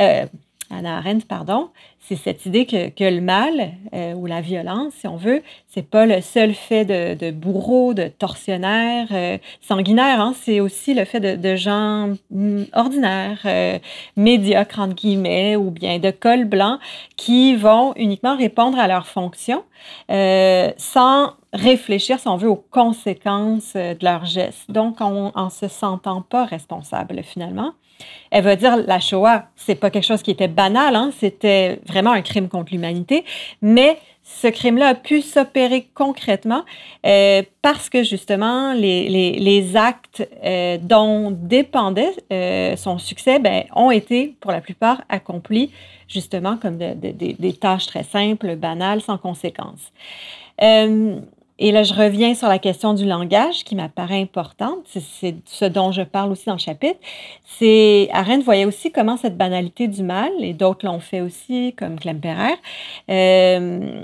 [0.69, 1.69] Anna Arendt, pardon,
[2.07, 5.85] c'est cette idée que, que le mal euh, ou la violence, si on veut, c'est
[5.85, 11.03] pas le seul fait de, de bourreaux, de tortionnaires, euh, sanguinaires, hein, c'est aussi le
[11.03, 13.77] fait de, de gens mm, ordinaires, euh,
[14.15, 16.79] médiocres entre guillemets, ou bien de col blanc,
[17.17, 19.63] qui vont uniquement répondre à leurs fonctions
[20.09, 24.69] sans réfléchir, si on veut, aux conséquences de leurs gestes.
[24.69, 27.73] Donc, on, en se sentant pas responsable finalement.
[28.31, 31.96] Elle va dire la Shoah, c'est pas quelque chose qui était banal, hein, c'était vraiment
[31.97, 33.25] vraiment un crime contre l'humanité,
[33.61, 36.63] mais ce crime-là a pu s'opérer concrètement
[37.05, 43.89] euh, parce que justement les, les, actes euh, dont dépendait euh, son succès ben, ont
[43.89, 45.71] été pour la plupart accomplis
[46.07, 49.91] justement comme des tâches très simples, banales, sans conséquences.
[51.59, 54.85] Et là, je reviens sur la question du langage qui m'apparaît importante.
[54.85, 56.99] C'est ce dont je parle aussi dans le chapitre.
[57.45, 61.99] C'est Arendt voyait aussi comment cette banalité du mal, et d'autres l'ont fait aussi, comme
[61.99, 62.53] Klemperer,
[63.09, 64.03] euh,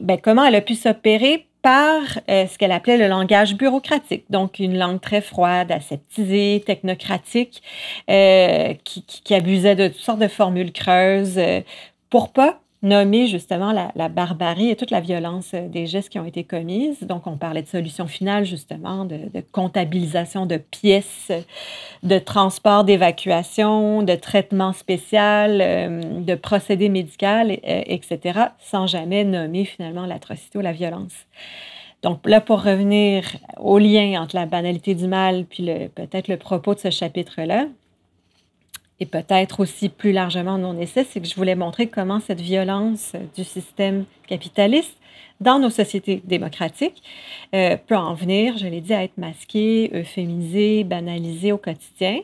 [0.00, 4.58] ben, comment elle a pu s'opérer par euh, ce qu'elle appelait le langage bureaucratique, donc
[4.58, 7.62] une langue très froide, aseptisée, technocratique,
[8.08, 11.60] euh, qui, qui, abusait de toutes sortes de formules creuses euh,
[12.08, 16.24] pour pas nommer justement la, barbarie et toute la violence euh, des gestes qui ont
[16.24, 17.00] été commises.
[17.02, 19.18] Donc, on parlait de solution finale, justement, de,
[19.52, 21.30] comptabilisation de pièces,
[22.02, 29.64] de transport d'évacuation, de traitement spécial, euh, de procédés médical, etc., euh, sans jamais nommer
[29.64, 31.12] finalement l'atrocité ou la violence.
[32.02, 33.24] Donc là, pour revenir
[33.58, 37.66] au lien entre la banalité du mal puis peut-être le propos de ce chapitre-là,
[39.00, 43.12] et peut-être aussi plus largement mon essai, c'est que je voulais montrer comment cette violence
[43.34, 44.96] du système capitaliste
[45.40, 47.02] dans nos sociétés démocratiques
[47.54, 52.20] euh, peut en venir, je l'ai dit, à être masquée, euphémisée, banalisée au quotidien.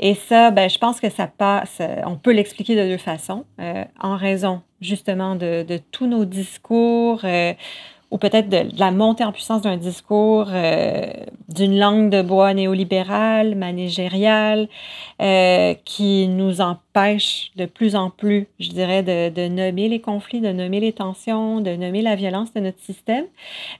[0.00, 3.84] Et ça, ben, je pense que ça passe, on peut l'expliquer de deux façons, euh,
[4.00, 7.20] en raison justement de, de, tous nos discours.
[7.24, 7.52] Euh,
[8.10, 11.06] ou peut-être de, la montée en puissance d'un discours, euh,
[11.48, 14.68] d'une langue de bois néolibérale, managériale,
[15.20, 20.52] euh, qui nous empêche de plus en plus, je dirais, de, nommer les conflits, de
[20.52, 23.24] nommer les tensions, de nommer la violence de notre système,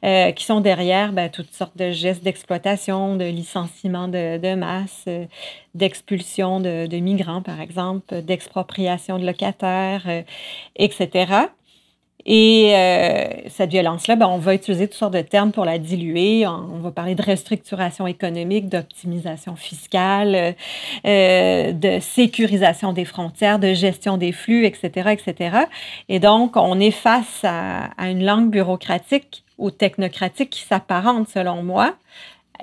[0.04, 5.06] euh, qui sont derrière ben, toutes sortes de gestes d'exploitation, de licenciement de, de masse,
[5.74, 10.24] d'expulsion de, de, migrants, par exemple, d'expropriation de locataires,
[10.76, 11.46] etc.
[12.26, 16.46] Et euh, cette violence-là, ben, on va utiliser toutes sortes de termes pour la diluer.
[16.46, 20.54] On, va parler de restructuration économique, d'optimisation fiscale,
[21.06, 25.58] euh, de sécurisation des frontières, de gestion des flux, etc., etc.
[26.08, 31.94] Et donc, on est face à, une langue bureaucratique ou technocratique qui s'apparente, selon moi,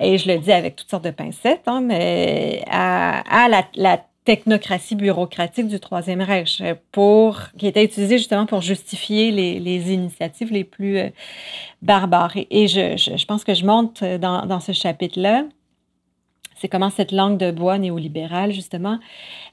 [0.00, 4.94] et je le dis avec toutes sortes de pincettes, hein, mais à, la, la technocratie
[4.94, 10.64] bureaucratique du Troisième Reich, pour, qui était utilisée justement pour justifier les, les initiatives les
[10.64, 11.08] plus euh,
[11.82, 12.36] barbares.
[12.50, 15.44] Et, je, je, je, pense que je montre dans, dans ce chapitre-là
[16.62, 19.00] c'est comment cette langue de bois néolibérale, justement,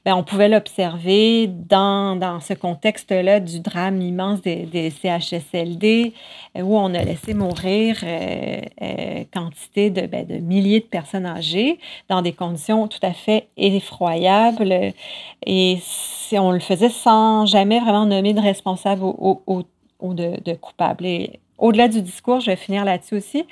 [0.04, 6.14] ben, on pouvait l'observer dans, dans, ce contexte-là du drame immense des, CHSLD,
[6.56, 11.26] euh, où on a laissé mourir euh, euh, quantité de, ben, de, milliers de personnes
[11.26, 14.72] âgées dans des conditions tout à fait effroyables.
[15.44, 19.64] Et si on le faisait sans jamais vraiment nommer de responsable ou,
[20.14, 21.06] de, coupable.
[21.60, 23.44] Au-delà du discours, je vais finir là-dessus aussi,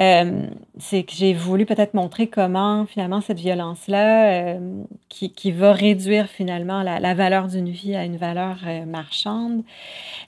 [0.00, 0.46] euh,
[0.78, 6.28] c'est que j'ai voulu peut-être montrer comment finalement cette violence-là, euh, qui, qui, va réduire
[6.28, 9.62] finalement la, la, valeur d'une vie à une valeur euh, marchande,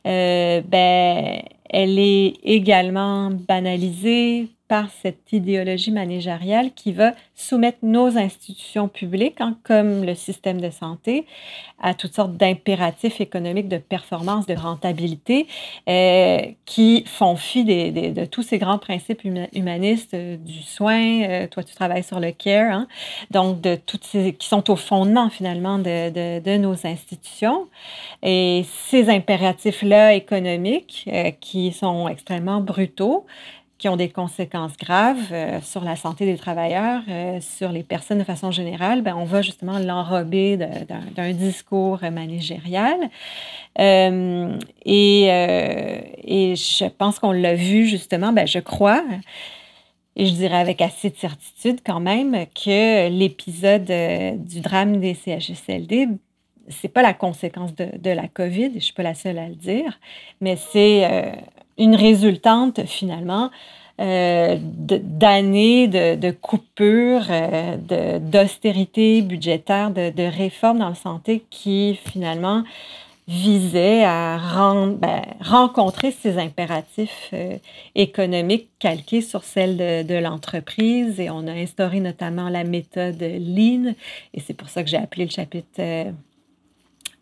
[0.05, 9.41] ben, elle est également banalisée par cette idéologie managériale qui va soumettre nos institutions publiques,
[9.41, 11.27] hein, comme le système de santé,
[11.81, 15.47] à toutes sortes d'impératifs économiques de performance, de rentabilité,
[15.89, 21.23] euh, qui font fi de tous ces grands principes humanistes euh, du soin.
[21.23, 22.89] Euh, toi, tu travailles sur le care, hein,
[23.31, 27.69] donc de toutes ces qui sont au fondement finalement de, de, de nos institutions.
[28.25, 31.09] Et ces impératifs-là économiques,
[31.41, 33.25] qui sont extrêmement brutaux,
[33.79, 38.19] qui ont des conséquences graves euh, sur la santé des travailleurs, euh, sur les personnes
[38.19, 42.99] de façon générale, ben, on va justement l'enrober d'un discours managérial.
[43.81, 49.03] Euh, et, et, je pense qu'on l'a vu justement, ben, je crois,
[50.15, 53.91] et je dirais avec assez de certitude quand même, que l'épisode
[54.47, 56.09] du drame des CHSLD,
[56.69, 59.57] c'est pas la conséquence de, de, la COVID, je suis pas la seule à le
[59.57, 59.99] dire,
[60.41, 61.35] mais c'est
[61.79, 63.51] une résultante finalement
[64.01, 72.65] euh, d'années de, de, coupures, euh, d'austérité budgétaire, de, réformes dans la santé qui finalement
[73.29, 74.41] visaient à
[74.99, 77.57] ben, rencontrer ces impératifs euh,
[77.95, 81.21] économiques calqués sur celles de, de l'entreprise.
[81.21, 83.95] Et on a instauré notamment la méthode Lean.
[84.35, 85.81] Et c'est pour ça que j'ai appelé le chapitre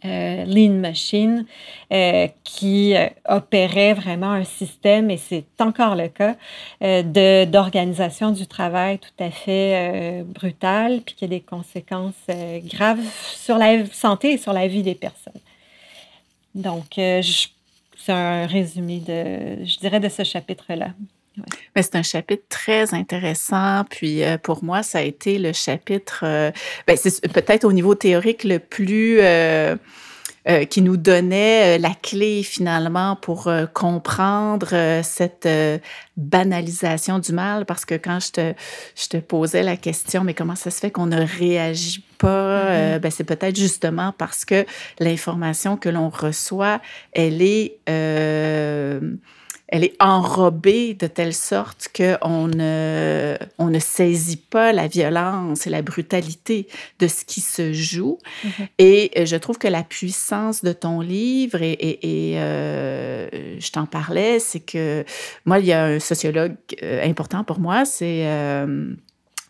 [0.04, 1.46] euh, Lean Machine
[1.92, 6.34] euh, qui euh, opérait vraiment un système, et c'est encore le cas,
[6.80, 12.14] de, d'organisation du travail tout à fait brutal, puis qui a des conséquences
[12.64, 13.04] graves
[13.36, 15.40] sur la santé et sur la vie des personnes.
[16.54, 20.88] Donc, c'est un résumé de, je dirais, de ce chapitre-là.
[21.74, 23.84] Mais c'est un chapitre très intéressant.
[23.88, 26.50] Puis euh, pour moi, ça a été le chapitre, euh,
[26.86, 29.76] ben, c'est peut-être au niveau théorique le plus euh,
[30.68, 35.48] qui nous donnait la clé finalement pour comprendre cette
[36.16, 37.64] banalisation du mal.
[37.64, 38.54] Parce que quand je te,
[38.96, 42.98] je te posais la question, mais comment ça se fait qu'on ne réagit pas, mm-hmm.
[42.98, 44.66] ben, c'est peut-être justement parce que
[44.98, 46.80] l'information que l'on reçoit,
[47.12, 47.78] elle est
[49.72, 55.70] elle est enrobée de telle sorte qu'on ne, on ne saisit pas la violence et
[55.70, 58.18] la brutalité de ce qui se joue.
[58.44, 58.68] Mm-hmm.
[58.78, 63.86] Et euh, je trouve que la puissance de ton livre, et, et, euh, je t'en
[63.86, 65.06] parlais, c'est que
[65.46, 68.26] moi, il y a un sociologue euh, important pour moi, c'est...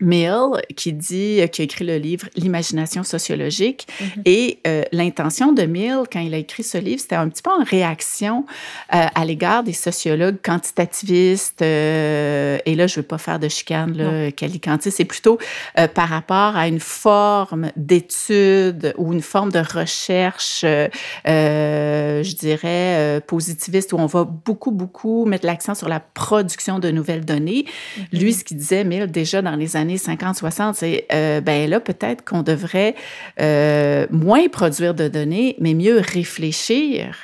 [0.02, 3.86] Mill qui dit, euh, qui a écrit le livre L'imagination sociologique.
[4.00, 4.22] Mhm.
[4.24, 7.50] Et euh, l'intention de Mill, quand il a écrit ce livre, c'était un petit peu
[7.50, 8.44] en réaction
[8.94, 11.62] euh, à l'égard des sociologues quantitativistes.
[11.62, 14.30] et là, je veux pas faire de chicane, là,
[14.80, 15.38] c'est plutôt
[15.94, 23.98] par rapport à une forme d'étude ou une forme de recherche, je dirais, positiviste, où
[23.98, 27.66] on va beaucoup, beaucoup mettre l'accent sur la production de nouvelles données.
[27.96, 28.20] Mhm.
[28.20, 31.80] Lui, ce qu'il disait, Mill, déjà dans les années 50, 60, c'est euh, ben là,
[31.80, 32.94] peut-être qu'on devrait
[33.40, 37.16] euh, moins produire de données, mais mieux réfléchir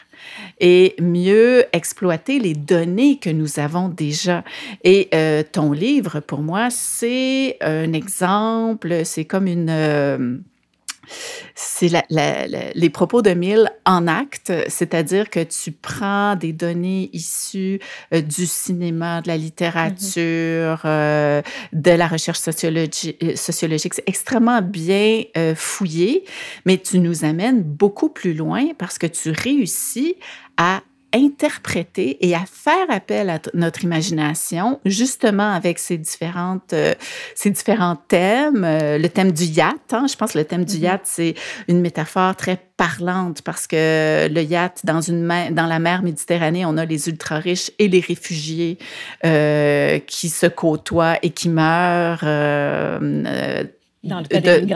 [0.60, 4.44] et mieux exploiter les données que nous avons déjà.
[4.84, 10.42] Et euh, ton livre, pour moi, c'est un exemple, c'est comme une
[11.54, 17.80] c'est les propos de Mill en acte, c'est-à-dire que tu prends des données issues
[18.12, 21.42] euh, du cinéma, de la littérature, euh,
[21.72, 23.94] de la recherche euh, sociologique.
[23.94, 25.22] C'est extrêmement bien
[25.54, 26.24] fouillé,
[26.64, 30.16] mais tu nous amènes beaucoup plus loin parce que tu réussis
[30.56, 30.82] à
[31.14, 36.94] interpréter et à faire appel à notre imagination, justement avec ces différentes, euh,
[37.34, 38.64] ces différents thèmes.
[38.64, 40.82] Euh, le thème du yacht, hein, je pense que le thème du mm-hmm.
[40.82, 41.34] yacht, c'est
[41.68, 46.76] une métaphore très parlante parce que le yacht, dans, une dans la mer Méditerranée, on
[46.76, 48.78] a les ultra-riches et les réfugiés
[49.24, 52.24] euh, qui se côtoient et qui meurent
[54.04, 54.72] dans le cas des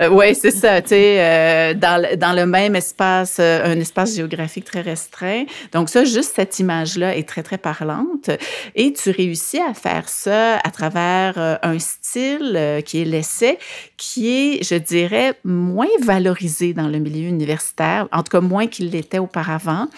[0.00, 0.80] euh, oui, c'est ça.
[0.82, 5.44] Tu sais, euh, dans, dans, le même espace, euh, un espace géographique très restreint.
[5.72, 8.30] Donc ça, juste cette image-là est très, très parlante.
[8.76, 13.58] Et tu réussis à faire ça à travers un style qui est l'essai,
[13.96, 18.90] qui est, je dirais, moins valorisé dans le milieu universitaire, en tout cas moins qu'il
[18.90, 19.88] l'était auparavant.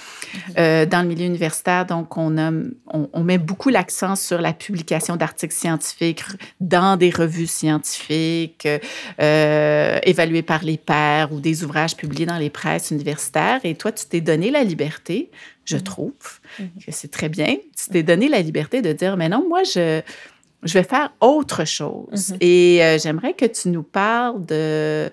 [0.57, 0.87] Mm-hmm.
[0.87, 2.50] dans le milieu universitaire, donc, on, a,
[2.92, 6.24] on, on met beaucoup l'accent sur la publication d'articles scientifiques
[6.61, 12.50] dans des revues scientifiques euh, évalués par les pairs ou des ouvrages publiés dans les
[12.50, 13.61] presses universitaires.
[13.64, 15.31] Et toi, tu t'es donné la liberté,
[15.64, 15.83] je mm-hmm.
[15.83, 16.12] trouve
[16.61, 16.85] mm-hmm.
[16.87, 17.57] que c'est très bien.
[17.77, 20.00] Tu t'es donné la liberté de dire, mais non, moi, je,
[20.62, 22.07] je vais faire autre chose.
[22.12, 22.37] Mm-hmm.
[22.40, 25.11] Et euh, j'aimerais que tu nous parles de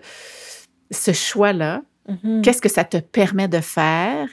[0.91, 1.81] ce choix-là.
[2.43, 4.27] Qu'est-ce que ça te permet de faire?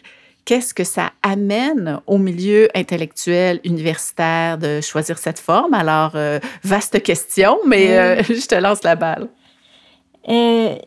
[0.48, 5.74] Qu'est-ce que ça amène au milieu intellectuel universitaire de choisir cette forme?
[5.74, 9.28] Alors, euh, vaste question, mais euh, je te lance la balle.
[10.26, 10.80] Et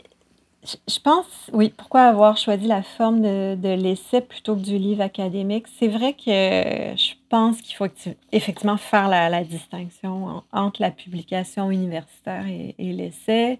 [0.63, 5.67] je pense, oui, pourquoi avoir choisi la forme de, l'essai plutôt que du livre académique?
[5.77, 7.85] C'est vrai que je pense qu'il faut
[8.31, 13.59] effectivement faire la, distinction entre la publication universitaire et, l'essai,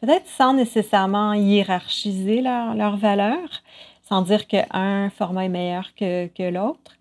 [0.00, 3.62] peut-être sans nécessairement hiérarchiser leurs leur valeurs
[4.08, 6.96] sans dire qu'un format est meilleur que, l'autre.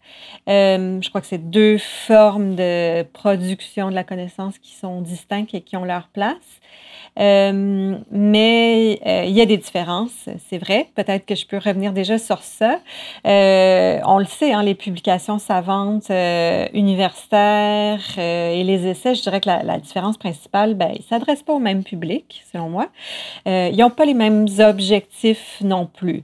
[0.49, 5.53] Euh, je crois que c'est deux formes de production de la connaissance qui sont distinctes
[5.53, 6.35] et qui ont leur place.
[7.17, 10.89] Euh, mais euh, il y a des différences, c'est vrai.
[10.95, 12.79] Peut-être que je peux revenir déjà sur ça.
[13.23, 16.09] on le sait, hein, les publications savantes
[16.73, 21.43] universitaires et les essais, je dirais que la, la différence principale, ben, ils ne s'adressent
[21.43, 22.87] pas au même public, selon moi.
[23.45, 26.23] ils n'ont pas les mêmes objectifs non plus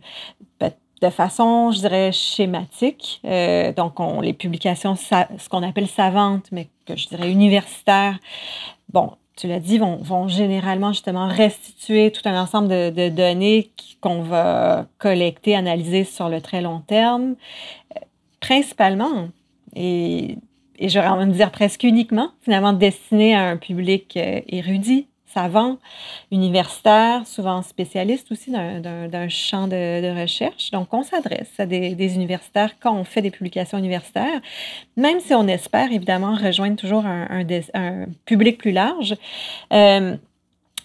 [1.01, 3.21] de façon, je dirais, schématique.
[3.25, 8.19] Euh, donc, on, les publications, ce qu'on appelle savantes, mais que je dirais universitaires,
[8.89, 14.85] bon, tu l'as dit, vont, généralement justement restituer tout un ensemble de, données qu'on va
[14.99, 17.35] collecter, analyser sur le très long terme,
[18.39, 19.29] principalement,
[19.75, 20.37] et,
[20.77, 25.77] et j'aurais envie de dire presque uniquement, finalement destiné à un public euh, érudit, savants,
[26.31, 30.71] universitaires, souvent spécialistes aussi d'un champ de, recherche.
[30.71, 34.41] Donc, on s'adresse à des, universitaires quand on fait des publications universitaires,
[34.97, 37.45] même si on espère évidemment rejoindre toujours un,
[38.25, 39.15] public plus large.
[39.73, 40.15] Euh,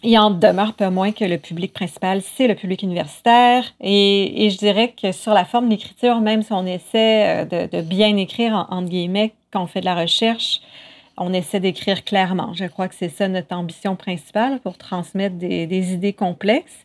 [0.03, 3.64] il en demeure pas moins que le public principal, c'est le public universitaire.
[3.81, 8.16] Et, je dirais que sur la forme d'écriture, même si on essaie de, de bien
[8.16, 10.61] écrire, entre guillemets, quand on fait de la recherche,
[11.19, 12.53] on essaie d'écrire clairement.
[12.53, 16.85] Je crois que c'est ça notre ambition principale pour transmettre des, idées complexes.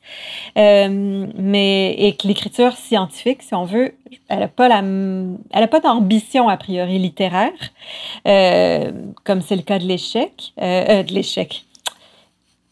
[0.58, 3.94] Euh, mais et que l'écriture scientifique, si on veut,
[4.30, 7.52] elle n'a pas pas d'ambition a priori littéraire,
[8.28, 8.92] euh,
[9.24, 11.66] comme c'est le cas de l'échec, euh, de l'échec.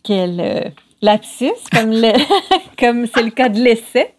[0.03, 1.93] Quel lapsus, comme
[2.79, 4.13] comme c'est le cas de l'essai.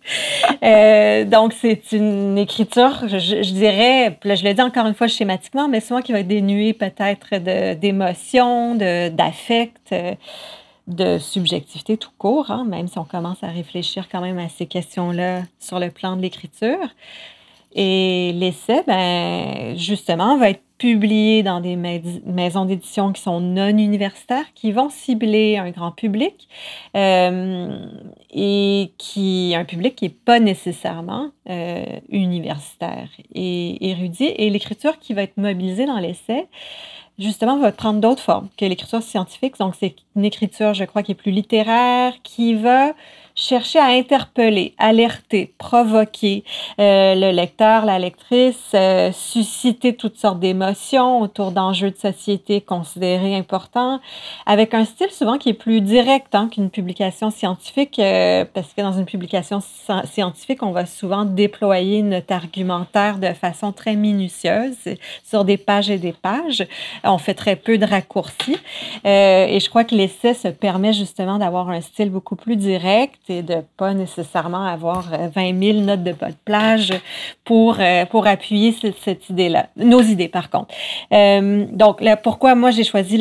[0.62, 5.80] Euh, donc, c'est une écriture, je, dirais, je le dis encore une fois schématiquement, mais
[5.80, 9.94] souvent qui va être peut-être d'émotions, d'affect,
[10.86, 14.66] de, subjectivité tout court, hein, même si on commence à réfléchir quand même à ces
[14.66, 16.88] questions-là sur le plan de l'écriture.
[17.74, 24.46] Et l'essai, ben, justement, va être publié dans des maisons d'édition qui sont non universitaires,
[24.54, 26.48] qui vont cibler un grand public
[26.96, 27.86] euh,
[28.30, 34.32] et qui un public qui n'est pas nécessairement euh, universitaire et érudit.
[34.36, 36.46] Et l'écriture qui va être mobilisée dans l'essai,
[37.18, 39.58] justement, va prendre d'autres formes que l'écriture scientifique.
[39.58, 42.94] Donc, c'est une écriture, je crois, qui est plus littéraire, qui va
[43.40, 46.44] chercher à interpeller, alerter, provoquer
[46.78, 53.34] euh, le lecteur, la lectrice, euh, susciter toutes sortes d'émotions autour d'enjeux de société considérés
[53.34, 54.00] importants,
[54.44, 58.82] avec un style souvent qui est plus direct hein, qu'une publication scientifique, euh, parce que
[58.82, 59.60] dans une publication
[60.04, 64.76] scientifique, on va souvent déployer notre argumentaire de façon très minutieuse
[65.24, 66.66] sur des pages et des pages.
[67.04, 68.58] On fait très peu de raccourcis.
[69.04, 73.42] et je crois que l'essai se permet justement d'avoir un style beaucoup plus direct et
[73.42, 76.92] de pas nécessairement avoir 20 euh, 000 notes de bas de plage
[77.44, 79.68] pour, euh, pour appuyer cette, idée-là.
[79.76, 80.74] Nos idées, par contre.
[81.12, 83.16] Euh, donc, pourquoi moi j'ai choisi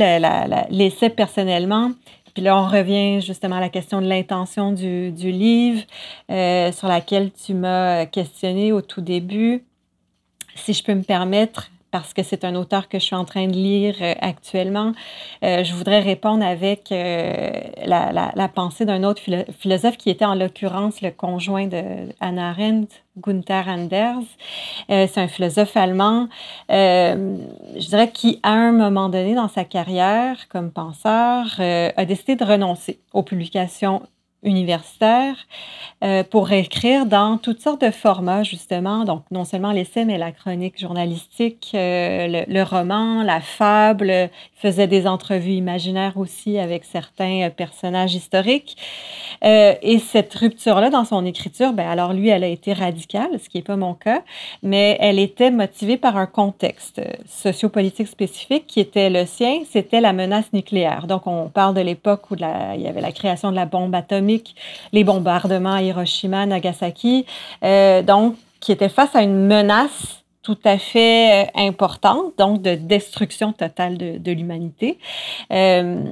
[0.70, 1.92] l'essai personnellement?
[2.34, 5.82] Puis là, on revient justement à la question de l'intention du, livre,
[6.28, 9.64] sur laquelle tu m'as questionné au tout début.
[10.56, 13.48] Si je peux me permettre, parce que c'est un auteur que je suis en train
[13.48, 14.94] de lire euh, actuellement.
[15.44, 17.50] Euh, je voudrais répondre avec euh,
[17.86, 19.22] la, pensée d'un autre
[19.60, 21.84] philosophe qui était en l'occurrence le conjoint de
[22.20, 24.24] Hannah Arendt, Gunther Anders.
[24.88, 26.30] c'est un philosophe allemand,
[26.70, 32.46] je dirais, qui, à un moment donné dans sa carrière comme penseur, a décidé de
[32.46, 34.02] renoncer aux publications
[34.44, 35.36] universitaire
[36.02, 39.04] euh, pour écrire dans toutes sortes de formats, justement.
[39.04, 44.10] Donc, non seulement l'essai, mais la chronique journalistique, euh, le, roman, la fable.
[44.10, 48.78] Il faisait des entrevues imaginaires aussi avec certains euh, personnages historiques.
[49.42, 53.58] et cette rupture-là dans son écriture, ben, alors lui, elle a été radicale, ce qui
[53.58, 54.22] n'est pas mon cas,
[54.64, 60.14] mais elle était motivée par un contexte sociopolitique spécifique qui était le sien, c'était la
[60.14, 61.08] menace nucléaire.
[61.08, 64.29] Donc, on parle de l'époque où il y avait la création de la bombe atomique
[64.92, 67.26] les bombardements à Hiroshima, Nagasaki,
[67.64, 72.76] euh, donc qui était face à une menace tout à fait euh, importante, donc de
[72.76, 74.98] destruction totale de, l'humanité,
[75.52, 76.04] euh,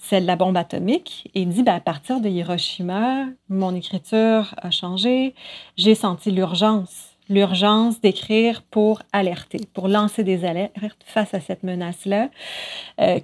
[0.00, 1.30] celle de la bombe atomique.
[1.34, 5.34] Et il dit, ben, à partir de Hiroshima, mon écriture a changé,
[5.76, 10.74] j'ai senti l'urgence l'urgence d'écrire pour alerter, pour lancer des alertes
[11.06, 12.28] face à cette menace-là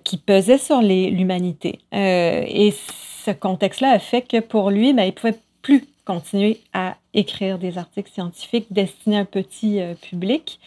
[0.04, 1.80] qui pesait sur l'humanité.
[1.92, 2.72] et
[3.24, 7.58] ce contexte-là a fait que pour lui, ben, il ne pouvait plus continuer à écrire
[7.58, 10.58] des articles scientifiques destinés à un petit euh, public.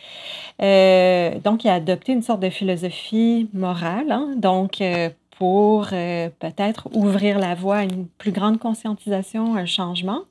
[0.62, 4.34] Euh, donc, il a adopté une sorte de philosophie morale, hein.
[4.38, 10.22] donc euh, pour peut-être ouvrir la voie à une plus grande conscientisation, un changement.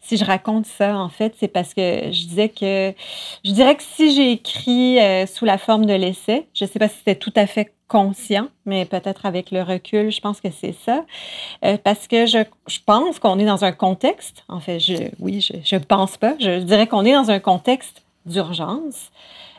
[0.00, 2.94] Si je raconte ça, en fait, c'est parce que je disais que
[3.44, 6.88] je dirais que si j'ai écrit sous la forme de l'essai, je ne sais pas
[6.88, 10.74] si c'était tout à fait conscient, mais peut-être avec le recul, je pense que c'est
[10.84, 11.04] ça.
[11.64, 15.40] Euh, parce que je, je pense qu'on est dans un contexte, en fait, je, oui,
[15.40, 19.10] je ne pense pas, je dirais qu'on est dans un contexte d'urgence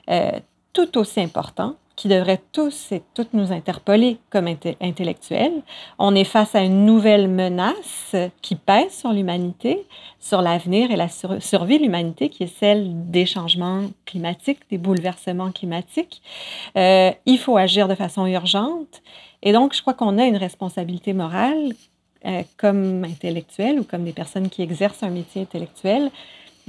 [0.10, 0.32] euh,
[0.74, 4.48] tout aussi important qui devrait tous et toutes nous interpeller comme
[4.80, 5.62] intellectuels.
[5.98, 9.86] On est face à une nouvelle menace qui pèse sur l'humanité,
[10.18, 15.52] sur l'avenir et la survie de l'humanité, qui est celle des changements climatiques, des bouleversements
[15.52, 16.22] climatiques.
[16.78, 19.02] Euh, il faut agir de façon urgente.
[19.44, 21.74] Et donc, je crois qu'on a une responsabilité morale
[22.26, 26.12] euh, comme intellectuels ou comme des personnes qui exercent un métier intellectuel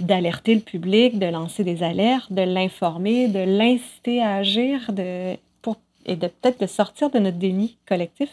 [0.01, 5.76] d'alerter le public, de lancer des alertes, de l'informer, de l'inciter à agir, de, pour,
[6.07, 8.30] et de peut-être de sortir de notre déni collectif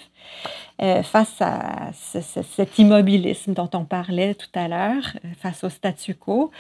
[0.82, 6.16] euh, face à cet immobilisme dont on parlait tout à l'heure, euh, face au statu
[6.16, 6.52] quo.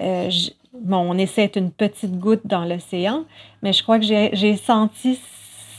[0.00, 0.30] Euh,
[0.74, 3.24] bon, on essaie une petite goutte dans l'océan,
[3.62, 5.18] mais je crois que j'ai senti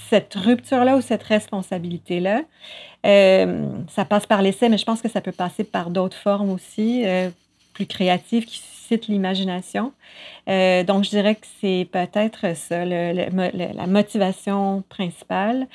[0.09, 2.41] cette rupture-là ou cette responsabilité-là.
[3.05, 6.51] Euh, ça passe par l'essai, mais je pense que ça peut passer par d'autres formes
[6.51, 7.03] aussi,
[7.73, 9.91] plus créatives, qui suscitent l'imagination.
[10.49, 15.67] Euh, donc, je dirais que c'est peut-être ça, la motivation principale.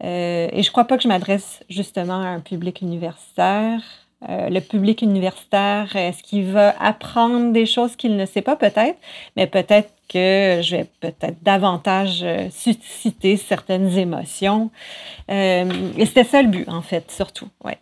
[0.00, 3.80] et je ne crois pas que je m'adresse justement à un public universitaire.
[4.28, 8.54] Euh, le public universitaire, est-ce qu'il va apprendre des choses qu'il ne sait pas?
[8.54, 8.96] Peut-être,
[9.36, 14.70] mais peut-être que je vais peut-être davantage euh, susciter certaines émotions.
[15.30, 17.48] Euh, et c'était ça le but, en fait, surtout.
[17.64, 17.78] Ouais.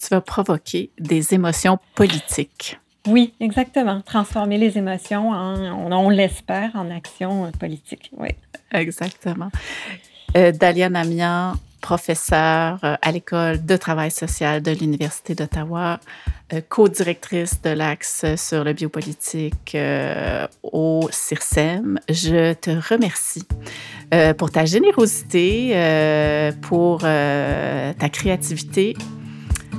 [0.00, 2.78] Tu vas provoquer des émotions politiques.
[3.06, 4.00] Oui, exactement.
[4.00, 8.10] Transformer les émotions en, on, l'espère, en action politique.
[8.16, 8.30] Oui.
[8.72, 9.50] Exactement.
[10.36, 11.54] Euh, Dalia Namian,
[11.86, 16.00] professeure euh, à l'École de travail social de l'Université d'Ottawa,
[16.52, 22.00] euh, co-directrice de l'Axe sur le biopolitique euh, au CIRSEM.
[22.08, 23.46] Je te remercie
[24.38, 25.74] pour ta générosité,
[26.62, 28.94] pour ta créativité,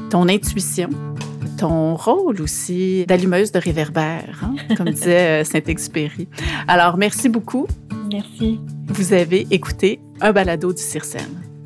[0.09, 0.89] ton intuition,
[1.57, 6.27] ton rôle aussi d'allumeuse de réverbère, hein, comme disait Saint-Exupéry.
[6.67, 7.67] Alors, merci beaucoup.
[8.11, 8.59] Merci.
[8.87, 11.56] Vous avez écouté un balado du CIRSEM.